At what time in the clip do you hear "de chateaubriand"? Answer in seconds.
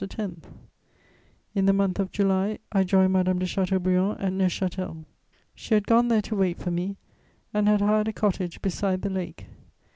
3.37-4.19